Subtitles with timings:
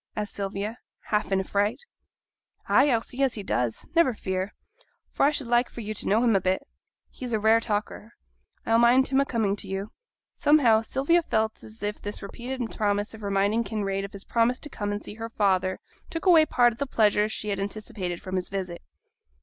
[0.15, 0.79] asked Sylvia,
[1.11, 1.79] half in a fright.
[2.67, 4.55] 'Ay, I'll see as he does; never fear.
[5.11, 6.63] For I should like yo' for to know him a bit.
[7.11, 8.13] He's a rare talker.
[8.65, 9.91] I'll mind him o' coming to yo'.'
[10.33, 14.69] Somehow, Sylvia felt as if this repeated promise of reminding Kinraid of his promise to
[14.71, 15.79] come and see her father
[16.09, 18.81] took away part of the pleasure she had anticipated from his visit.